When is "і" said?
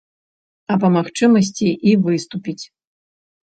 1.93-1.95